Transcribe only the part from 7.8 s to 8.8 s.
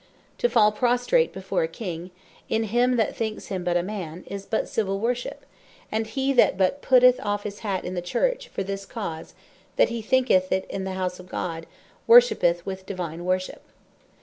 in the Church, for